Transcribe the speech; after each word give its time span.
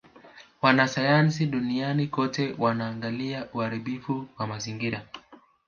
Wanasayansi 0.61 1.45
duniani 1.45 2.07
kote 2.07 2.55
wanaangalia 2.57 3.47
uharibifu 3.53 4.27
wa 4.37 4.47
mazingira 4.47 5.07